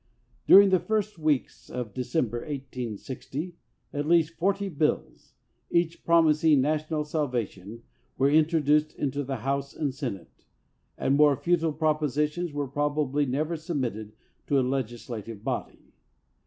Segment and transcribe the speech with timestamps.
[0.47, 3.55] During the first weeks of December, 1860,
[3.93, 5.33] at least forty bills,
[5.69, 7.83] each promis ing national salvation,
[8.17, 10.45] were introduced into the House and Senate,
[10.97, 14.13] and more futile propositions were probably never submitted
[14.47, 15.93] to a legislative body.